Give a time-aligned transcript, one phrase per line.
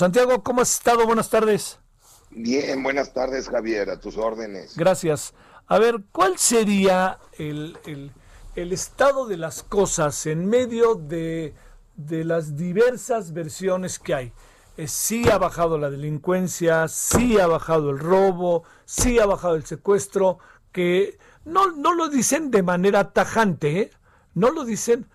[0.00, 1.04] Santiago, ¿cómo has estado?
[1.04, 1.78] Buenas tardes.
[2.30, 4.74] Bien, buenas tardes, Javier, a tus órdenes.
[4.74, 5.34] Gracias.
[5.66, 8.10] A ver, ¿cuál sería el, el,
[8.56, 11.52] el estado de las cosas en medio de,
[11.96, 14.32] de las diversas versiones que hay?
[14.78, 19.66] Eh, sí ha bajado la delincuencia, sí ha bajado el robo, sí ha bajado el
[19.66, 20.38] secuestro,
[20.72, 23.90] que no, no lo dicen de manera tajante, ¿eh?
[24.32, 25.10] no lo dicen,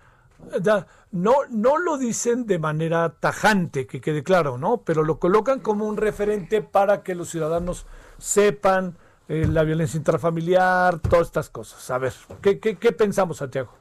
[1.10, 4.82] no, no lo dicen de manera tajante, que quede claro, ¿no?
[4.82, 7.86] Pero lo colocan como un referente para que los ciudadanos
[8.18, 8.96] sepan
[9.28, 11.90] eh, la violencia intrafamiliar, todas estas cosas.
[11.90, 13.72] A ver, ¿qué, qué, qué pensamos, Santiago?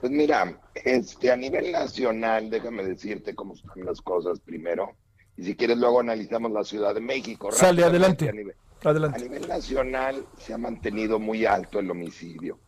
[0.00, 4.92] Pues mira, este, a nivel nacional, déjame decirte cómo están las cosas primero.
[5.36, 7.50] Y si quieres, luego analizamos la Ciudad de México.
[7.50, 8.28] Sale, adelante.
[8.28, 8.54] A nivel,
[8.84, 9.18] Adelante.
[9.18, 12.58] a nivel nacional se ha mantenido muy alto el homicidio.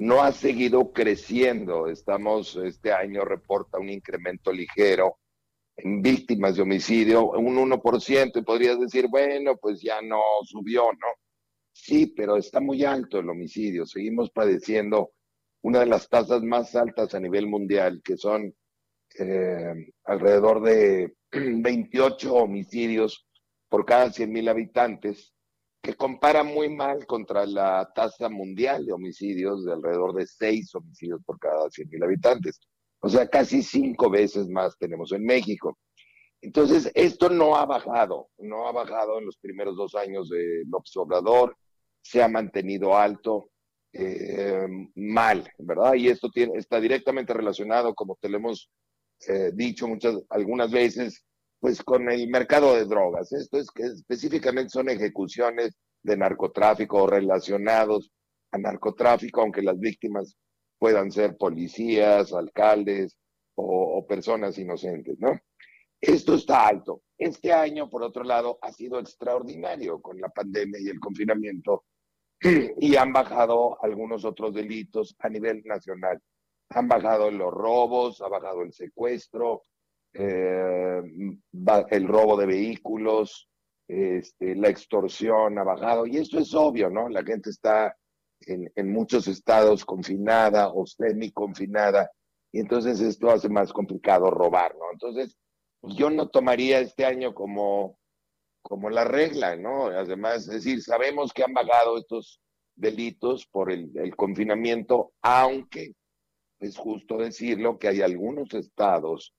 [0.00, 1.86] No ha seguido creciendo.
[1.86, 5.18] Estamos, este año reporta un incremento ligero
[5.76, 11.08] en víctimas de homicidio, un 1%, y podrías decir, bueno, pues ya no subió, ¿no?
[11.72, 13.84] Sí, pero está muy alto el homicidio.
[13.84, 15.12] Seguimos padeciendo
[15.60, 18.54] una de las tasas más altas a nivel mundial, que son
[19.18, 23.28] eh, alrededor de 28 homicidios
[23.68, 25.34] por cada 100 mil habitantes,
[25.82, 31.22] que compara muy mal contra la tasa mundial de homicidios de alrededor de 6 homicidios
[31.24, 32.60] por cada 100 mil habitantes.
[33.00, 35.78] O sea, casi cinco veces más tenemos en México.
[36.42, 40.96] Entonces, esto no ha bajado, no ha bajado en los primeros dos años de López
[40.96, 41.56] Obrador,
[42.02, 43.50] se ha mantenido alto,
[43.92, 45.94] eh, mal, ¿verdad?
[45.94, 48.70] Y esto tiene, está directamente relacionado, como te lo hemos
[49.28, 51.24] eh, dicho muchas, algunas veces,
[51.60, 53.32] pues con el mercado de drogas.
[53.32, 58.10] Esto es que específicamente son ejecuciones de narcotráfico relacionados
[58.50, 60.36] a narcotráfico, aunque las víctimas
[60.78, 63.16] puedan ser policías, alcaldes
[63.54, 65.38] o, o personas inocentes, ¿no?
[66.00, 67.02] Esto está alto.
[67.18, 71.84] Este año, por otro lado, ha sido extraordinario con la pandemia y el confinamiento
[72.42, 76.18] y han bajado algunos otros delitos a nivel nacional.
[76.70, 79.62] Han bajado los robos, ha bajado el secuestro,
[80.12, 81.02] eh,
[81.90, 83.48] el robo de vehículos,
[83.88, 86.06] este, la extorsión ha bajado.
[86.06, 87.08] Y esto es obvio, ¿no?
[87.08, 87.96] La gente está
[88.46, 92.10] en, muchos estados confinada o semi-confinada
[92.52, 94.90] y entonces esto hace más complicado robar, ¿no?
[94.92, 95.36] Entonces,
[95.82, 97.98] yo no tomaría este año como,
[98.62, 99.86] como la regla, ¿no?
[99.86, 102.40] Además, es decir, sabemos que han bajado estos
[102.74, 105.92] delitos por el, el confinamiento, aunque
[106.60, 109.34] es justo decirlo que hay algunos estados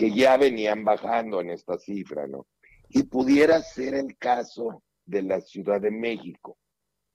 [0.00, 2.46] que ya venían bajando en esta cifra, ¿no?
[2.88, 6.56] Y pudiera ser el caso de la Ciudad de México.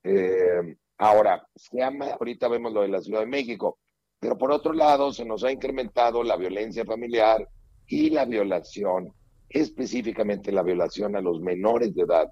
[0.03, 3.79] Eh, ahora, se ahorita vemos lo de la Ciudad de México,
[4.19, 7.49] pero por otro lado se nos ha incrementado la violencia familiar
[7.87, 9.11] y la violación,
[9.49, 12.31] específicamente la violación a los menores de edad.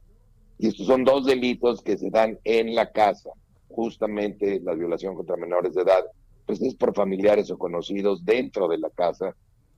[0.60, 3.32] Y estos son dos delitos que se dan en la casa.
[3.70, 6.06] Justamente la violación contra menores de edad,
[6.46, 9.36] pues es por familiares o conocidos dentro de la casa.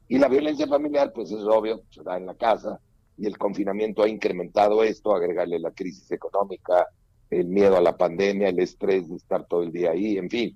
[0.08, 2.80] Y la violencia familiar, pues es obvio, se da en la casa.
[3.18, 6.88] Y el confinamiento ha incrementado esto, agregarle la crisis económica,
[7.30, 10.56] el miedo a la pandemia, el estrés de estar todo el día ahí, en fin.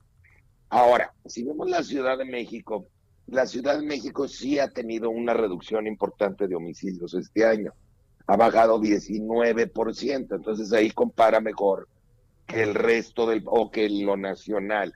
[0.69, 2.85] Ahora, si vemos la Ciudad de México,
[3.27, 7.73] la Ciudad de México sí ha tenido una reducción importante de homicidios este año.
[8.27, 11.87] Ha bajado 19%, entonces ahí compara mejor
[12.45, 14.93] que el resto del, o que lo nacional.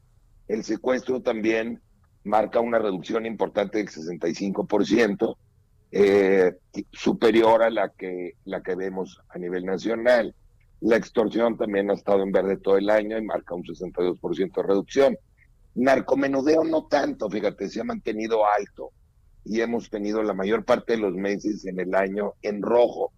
[0.48, 1.82] El secuestro también
[2.24, 5.38] marca una reducción importante del 65%,
[5.92, 6.54] eh,
[6.92, 10.34] superior a la que, la que vemos a nivel nacional.
[10.82, 14.64] La extorsión también ha estado en verde todo el año y marca un 62% de
[14.64, 15.18] reducción.
[15.76, 18.92] Narcomenudeo no tanto, fíjate, se ha mantenido alto
[19.46, 23.12] y hemos tenido la mayor parte de los meses en el año en rojo.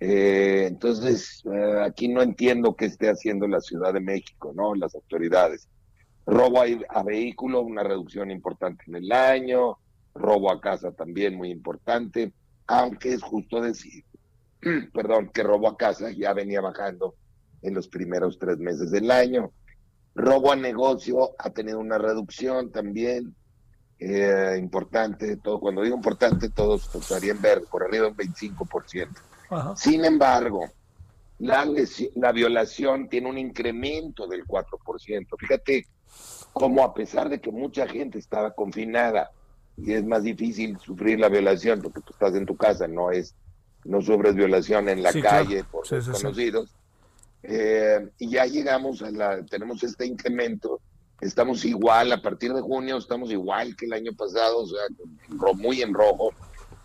[0.00, 4.74] Eh, entonces, eh, aquí no entiendo qué esté haciendo la Ciudad de México, ¿no?
[4.74, 5.68] Las autoridades.
[6.26, 9.78] Robo a, a vehículo, una reducción importante en el año,
[10.14, 12.32] robo a casa también muy importante,
[12.66, 14.04] aunque es justo decir,
[14.94, 17.14] perdón, que robo a casa ya venía bajando
[17.62, 19.50] en los primeros tres meses del año.
[20.14, 23.34] Robo a negocio ha tenido una reducción también.
[23.98, 29.08] eh, importante, todo, cuando digo importante, todos estarían ver, por arriba un 25%.
[29.76, 30.64] Sin embargo,
[31.38, 31.66] la,
[32.16, 35.26] la violación tiene un incremento del 4%.
[35.38, 35.86] Fíjate
[36.52, 39.30] cómo a pesar de que mucha gente estaba confinada
[39.76, 43.34] y es más difícil sufrir la violación porque tú estás en tu casa, no es
[43.84, 46.74] no sufres violación en la calle por desconocidos.
[47.42, 50.80] Eh, y ya llegamos a la, tenemos este incremento,
[51.20, 54.80] estamos igual, a partir de junio estamos igual que el año pasado, o sea,
[55.54, 56.30] muy en rojo.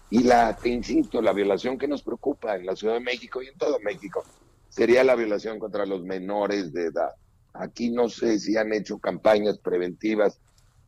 [0.10, 3.48] Y la, te insisto, la violación que nos preocupa en la Ciudad de México y
[3.48, 4.24] en todo México
[4.68, 7.12] sería la violación contra los menores de edad.
[7.54, 10.40] Aquí no sé si han hecho campañas preventivas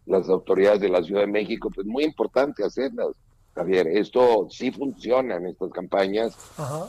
[0.06, 3.08] las autoridades de la Ciudad de México, pues muy importante hacerlas.
[3.54, 6.38] Javier, esto sí funciona en estas campañas,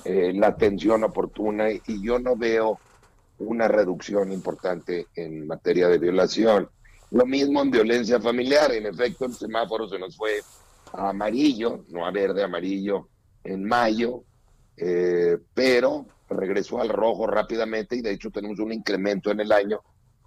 [0.04, 2.78] eh, la atención oportuna y yo no veo
[3.38, 6.68] una reducción importante en materia de violación.
[7.10, 10.40] Lo mismo en violencia familiar, en efecto el semáforo se nos fue
[10.92, 13.08] a amarillo, no a verde, amarillo
[13.44, 14.22] en mayo,
[14.76, 19.80] eh, pero regresó al rojo rápidamente y de hecho tenemos un incremento en el año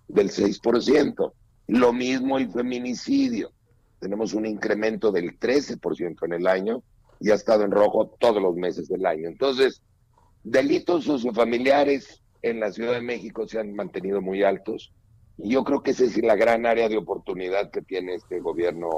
[0.08, 1.34] del 6%.
[1.68, 3.52] Lo mismo el feminicidio.
[4.00, 6.84] Tenemos un incremento del 13% en el año
[7.20, 9.28] y ha estado en rojo todos los meses del año.
[9.28, 9.82] Entonces,
[10.44, 14.94] delitos sociofamiliares en la Ciudad de México se han mantenido muy altos
[15.38, 18.90] y yo creo que esa es la gran área de oportunidad que tiene este gobierno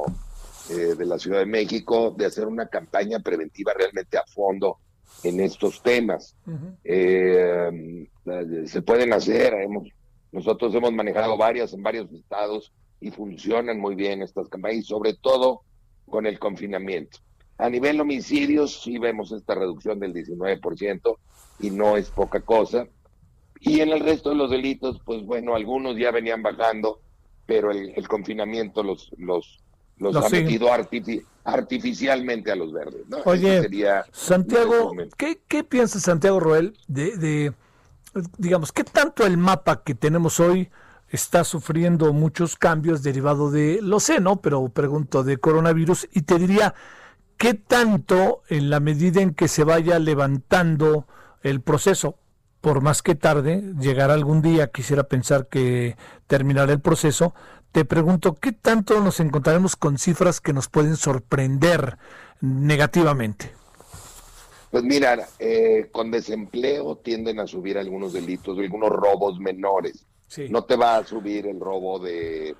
[0.69, 4.80] eh, de la Ciudad de México de hacer una campaña preventiva realmente a fondo
[5.24, 6.36] en estos temas.
[6.83, 8.07] Eh,
[8.65, 9.88] se pueden hacer, hemos,
[10.31, 15.62] nosotros hemos manejado varias en varios estados y funcionan muy bien estas campañas, sobre todo
[16.06, 17.19] con el confinamiento.
[17.57, 21.18] A nivel homicidios sí vemos esta reducción del 19%
[21.59, 22.88] y no es poca cosa.
[23.59, 27.01] Y en el resto de los delitos, pues bueno, algunos ya venían bajando,
[27.48, 29.59] pero el, confinamiento los, los,
[29.99, 30.69] los, ha metido
[31.44, 33.01] artificialmente a los verdes.
[33.25, 33.67] Oye,
[34.11, 37.53] Santiago, ¿qué, ¿qué piensa Santiago Roel de, de,
[38.38, 40.69] digamos, qué tanto el mapa que tenemos hoy
[41.09, 44.41] está sufriendo muchos cambios derivados de, lo sé, ¿no?
[44.41, 46.73] Pero pregunto, de coronavirus y te diría,
[47.38, 51.07] ¿qué tanto en la medida en que se vaya levantando
[51.44, 52.17] el proceso,
[52.61, 55.95] por más que tarde, llegará algún día, quisiera pensar que
[56.25, 57.33] terminará el proceso,
[57.71, 61.97] te pregunto, ¿qué tanto nos encontraremos con cifras que nos pueden sorprender
[62.41, 63.51] negativamente?
[64.71, 70.05] Pues mira, eh, con desempleo tienden a subir algunos delitos, algunos robos menores.
[70.49, 72.55] No te va a subir el robo de,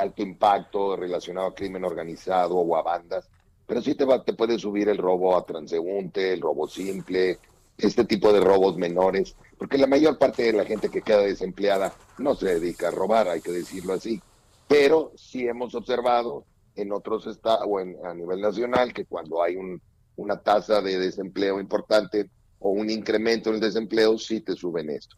[0.00, 3.28] alto impacto relacionado a crimen organizado o a bandas,
[3.64, 7.38] pero sí te, va, te puede subir el robo a transeúnte, el robo simple,
[7.84, 11.92] este tipo de robos menores, porque la mayor parte de la gente que queda desempleada
[12.18, 14.20] no se dedica a robar, hay que decirlo así.
[14.68, 16.44] Pero sí hemos observado
[16.76, 19.80] en otros estados o a nivel nacional que cuando hay un,
[20.16, 25.16] una tasa de desempleo importante o un incremento en el desempleo, sí te suben esto.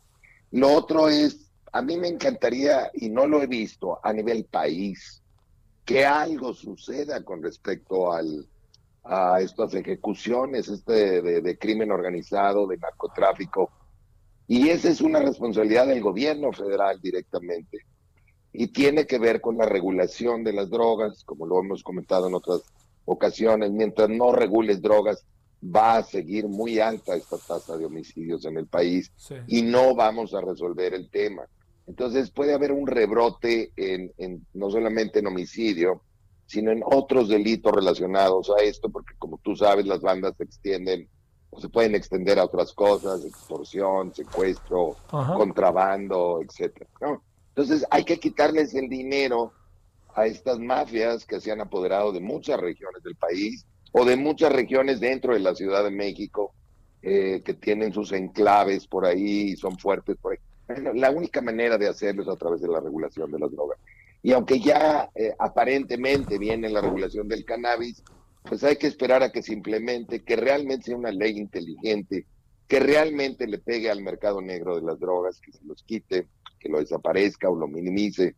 [0.50, 5.22] Lo otro es a mí me encantaría, y no lo he visto a nivel país,
[5.86, 8.46] que algo suceda con respecto al,
[9.04, 13.70] a estas ejecuciones este de, crimen organizado, de narcotráfico.
[14.46, 17.78] Y esa es una responsabilidad del gobierno federal directamente.
[18.52, 22.34] Y tiene que ver con la regulación de las drogas, como lo hemos comentado en
[22.34, 22.62] otras
[23.04, 23.70] ocasiones.
[23.70, 25.24] Mientras no regules drogas,
[25.64, 29.12] va a seguir muy alta esta tasa de homicidios en el país
[29.46, 31.44] y no vamos a resolver el tema.
[31.86, 34.12] Entonces puede haber un rebrote en,
[34.54, 36.02] no solamente en homicidio,
[36.52, 41.08] sino en otros delitos relacionados a esto, porque como tú sabes, las bandas se extienden
[41.50, 46.86] o se pueden extender a otras cosas, extorsión, secuestro, contrabando, etcétera.
[47.48, 49.52] Entonces hay que quitarles el dinero
[50.14, 54.52] a estas mafias que se han apoderado de muchas regiones del país o de muchas
[54.52, 56.52] regiones dentro de la Ciudad de México
[57.00, 60.38] eh, que tienen sus enclaves por ahí y son fuertes por ahí
[60.94, 63.78] la única manera de hacerlo es a través de la regulación de las drogas.
[64.22, 68.02] Y aunque ya eh, aparentemente viene la regulación del cannabis,
[68.42, 72.26] pues hay que esperar a que se implemente, que realmente sea una ley inteligente,
[72.68, 76.68] que realmente le pegue al mercado negro de las drogas, que se los quite, que
[76.68, 78.36] lo desaparezca o lo minimice.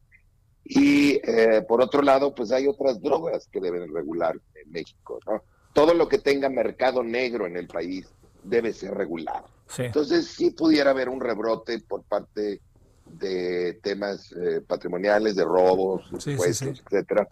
[0.64, 5.42] Y eh, por otro lado, pues hay otras drogas que deben regular en México, ¿no?
[5.74, 8.08] Todo lo que tenga mercado negro en el país
[8.42, 9.48] debe ser regulado.
[9.78, 12.60] Entonces sí pudiera haber un rebrote por parte
[13.18, 17.28] de temas eh, patrimoniales, de robos, impuestos, etcétera.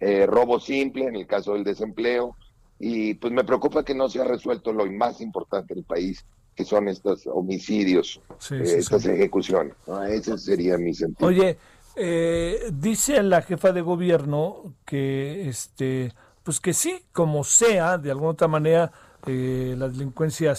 [0.00, 2.36] Eh, robo simple en el caso del desempleo.
[2.78, 6.24] Y pues me preocupa que no se ha resuelto lo más importante del país,
[6.54, 9.74] que son estos homicidios, eh, estas ejecuciones.
[10.08, 11.28] Ese sería mi sentido.
[11.28, 11.56] Oye,
[11.94, 18.30] Eh, dice la jefa de gobierno que, este, pues que sí, como sea, de alguna
[18.30, 18.90] otra manera,
[19.26, 20.54] la delincuencia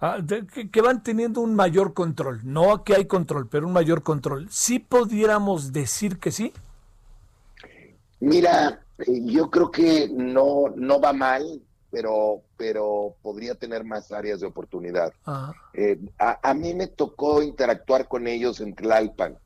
[0.00, 2.40] sí que, van teniendo un mayor control.
[2.44, 4.48] No que hay control, pero un mayor control.
[4.50, 6.52] ¿Sí pudiéramos decir que sí?
[8.20, 14.46] Mira, yo creo que no, no va mal, pero, pero podría tener más áreas de
[14.46, 15.12] oportunidad.
[15.72, 19.36] Eh, a, mí me tocó interactuar con ellos en Tlalpan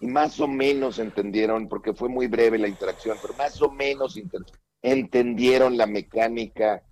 [0.00, 4.18] y más o menos entendieron, porque fue muy breve la interacción, pero más o menos
[4.82, 6.82] entendieron la mecánica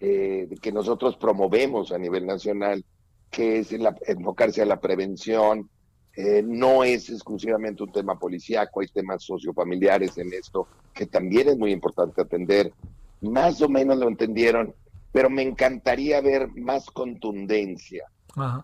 [0.00, 2.84] eh, que nosotros promovemos a nivel nacional,
[3.30, 5.68] que es enfocarse a la prevención.
[6.14, 11.58] Eh, no es exclusivamente un tema policíaco, hay temas sociofamiliares en esto que también es
[11.58, 12.72] muy importante atender
[13.20, 14.74] más o menos lo entendieron,
[15.12, 18.04] pero me encantaría ver más contundencia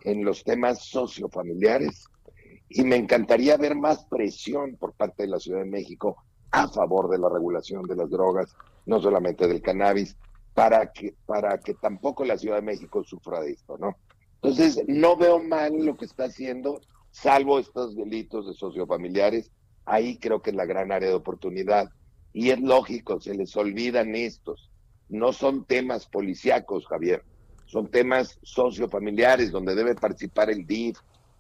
[0.03, 2.05] en los temas sociofamiliares
[2.69, 7.09] y me encantaría ver más presión por parte de la Ciudad de México a favor
[7.09, 10.17] de la regulación de las drogas, no solamente del cannabis,
[10.55, 13.97] para que, para que tampoco la Ciudad de México sufra de esto, ¿no?
[14.35, 16.81] Entonces, no veo mal lo que está haciendo,
[17.11, 19.51] salvo estos delitos de sociofamiliares.
[19.85, 21.91] Ahí creo que es la gran área de oportunidad.
[22.33, 24.71] Y es lógico, se les olvidan estos.
[25.09, 27.23] No son temas policíacos, Javier.
[27.67, 30.99] Son temas sociofamiliares donde debe participar el DIF,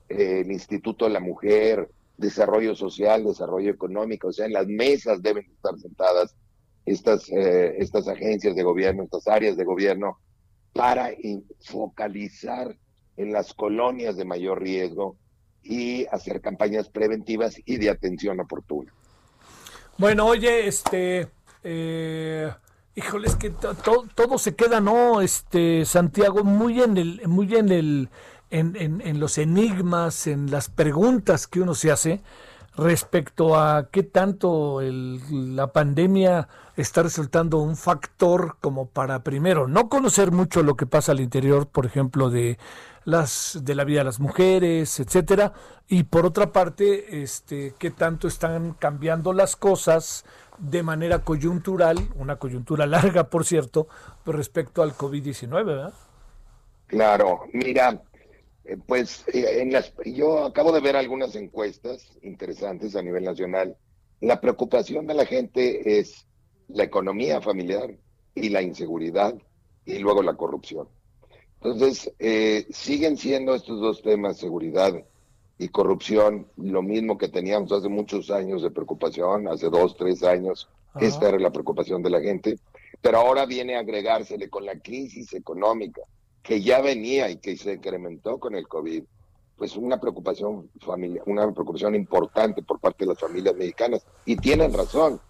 [0.08, 4.28] eh, el Instituto de la Mujer, Desarrollo Social, Desarrollo Económico.
[4.28, 6.36] O sea, en las mesas deben estar sentadas
[6.86, 10.18] estas, eh, estas agencias de gobierno, estas áreas de gobierno,
[10.72, 11.10] para
[11.60, 12.76] focalizar
[13.16, 15.16] en las colonias de mayor riesgo
[15.62, 18.92] y hacer campañas preventivas y de atención oportuna.
[19.98, 21.28] Bueno, oye, este,
[21.62, 22.50] eh,
[22.94, 25.20] híjole, es que todo se queda, ¿no?
[25.20, 28.08] Este, Santiago, muy en el, muy en el,
[28.50, 32.20] en, en, los enigmas, en las preguntas que uno se hace
[32.76, 35.20] respecto a qué tanto el,
[35.56, 41.12] la pandemia está resultando un factor como para primero no conocer mucho lo que pasa
[41.12, 42.58] al interior, por ejemplo, de
[43.04, 45.52] las de la vida de las mujeres, etcétera,
[45.88, 50.24] y por otra parte, este qué tanto están cambiando las cosas
[50.58, 53.88] de manera coyuntural, una coyuntura larga, por cierto,
[54.24, 55.92] respecto al COVID-19, ¿verdad?
[56.86, 58.00] Claro, mira,
[58.86, 63.76] pues eh, en las, yo acabo de ver algunas encuestas interesantes a nivel nacional.
[64.20, 66.26] La preocupación de la gente es
[66.68, 67.96] la economía familiar
[68.34, 69.34] y la inseguridad
[69.84, 70.88] y luego la corrupción.
[71.60, 74.94] Entonces, eh, siguen siendo estos dos temas, seguridad
[75.58, 80.68] y corrupción, lo mismo que teníamos hace muchos años de preocupación, hace dos, tres años,
[81.00, 82.58] esta era la preocupación de la gente,
[83.00, 86.02] pero ahora viene a agregársele con la crisis económica
[86.42, 89.04] que ya venía y que se incrementó con el COVID,
[89.56, 94.04] pues una preocupación familiar, una preocupación importante por parte de las familias mexicanas.
[94.24, 95.20] Y tienen razón,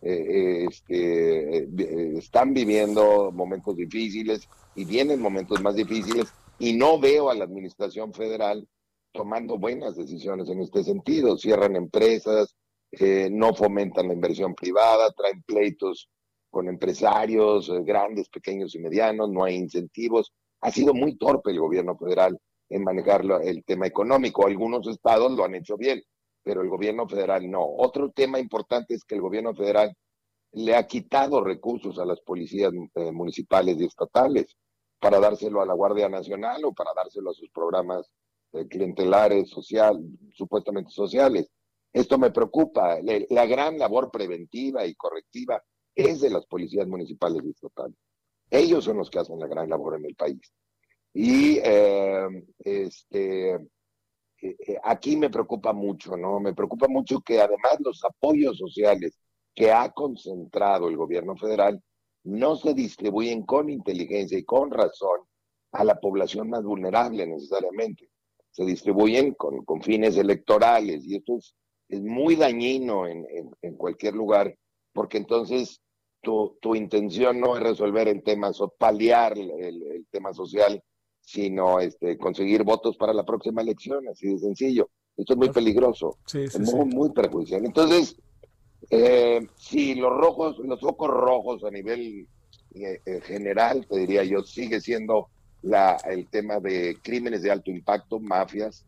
[0.00, 6.98] eh, eh, este, eh, están viviendo momentos difíciles y vienen momentos más difíciles y no
[6.98, 8.66] veo a la administración federal
[9.12, 11.36] tomando buenas decisiones en este sentido.
[11.36, 12.56] Cierran empresas,
[13.30, 16.08] no fomentan la inversión privada, traen pleitos
[16.50, 20.32] con empresarios grandes, pequeños y medianos, no hay incentivos.
[20.62, 22.38] Ha sido muy torpe el gobierno federal
[22.68, 24.46] en manejar el tema económico.
[24.46, 26.02] Algunos estados lo han hecho bien,
[26.42, 27.64] pero el gobierno federal no.
[27.64, 29.94] Otro tema importante es que el gobierno federal
[30.52, 34.56] le ha quitado recursos a las policías eh, municipales y estatales
[34.98, 38.10] para dárselo a la Guardia Nacional o para dárselo a sus programas
[38.52, 39.98] eh, clientelares, social,
[40.34, 41.48] supuestamente sociales.
[41.92, 42.98] Esto me preocupa.
[43.02, 45.62] la gran labor preventiva y correctiva
[45.94, 47.96] es de las policías municipales y estatales.
[48.52, 50.52] Ellos son los que hacen la gran labor en el país.
[51.14, 52.28] Y eh,
[52.58, 53.60] este, eh,
[54.40, 56.38] eh, aquí me preocupa mucho, ¿no?
[56.38, 59.18] Me preocupa mucho que además los apoyos sociales
[59.54, 61.82] que ha concentrado el gobierno federal
[62.24, 65.20] no se distribuyen con inteligencia y con razón
[65.72, 68.10] a la población más vulnerable necesariamente.
[68.50, 71.54] Se distribuyen con, fines electorales y esto es,
[72.02, 74.54] muy dañino en cualquier lugar
[74.92, 75.82] porque entonces
[76.22, 80.82] tu, tu intención no es resolver el tema, o paliar el, tema social,
[81.20, 84.88] sino este, conseguir votos para la próxima elección, así de sencillo.
[85.16, 87.64] Esto es muy peligroso, es muy, muy perjudicial.
[87.66, 88.16] Entonces,
[88.90, 92.26] eh, sí, los rojos, los focos rojos a nivel
[92.74, 95.28] eh, eh, general, te diría yo, sigue siendo
[95.62, 98.84] la, el tema de crímenes de alto impacto, mafias,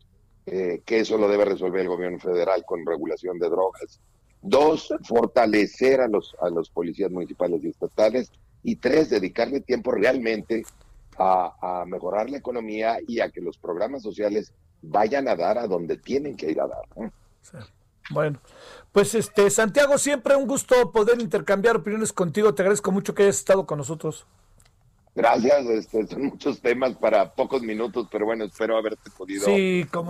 [0.46, 3.98] que eso lo debe resolver el gobierno federal con regulación de drogas,
[4.46, 8.30] Dos, fortalecer a los, a los policías municipales y estatales.
[8.62, 10.64] Y tres, dedicarle tiempo realmente
[11.18, 15.96] a, mejorar la economía y a que los programas sociales vayan a dar a donde
[15.96, 17.10] tienen que ir a dar.
[18.10, 18.38] Bueno,
[18.92, 22.54] pues este Santiago, siempre un gusto poder intercambiar opiniones contigo.
[22.54, 24.26] Te agradezco mucho que hayas estado con nosotros.
[25.14, 29.46] Gracias, este, son muchos temas para pocos minutos, pero bueno, espero haberte podido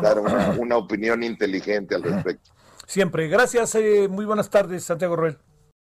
[0.02, 2.50] dar una, una, opinión inteligente al respecto.
[2.86, 3.28] Siempre.
[3.28, 5.38] Gracias, eh, muy buenas tardes, Santiago Roel.